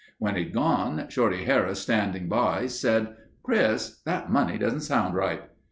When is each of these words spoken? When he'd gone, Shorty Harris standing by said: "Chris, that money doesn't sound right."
When 0.17 0.35
he'd 0.35 0.51
gone, 0.51 1.09
Shorty 1.09 1.43
Harris 1.43 1.79
standing 1.79 2.27
by 2.27 2.65
said: 2.65 3.15
"Chris, 3.43 3.99
that 4.03 4.31
money 4.31 4.57
doesn't 4.57 4.79
sound 4.79 5.13
right." 5.13 5.43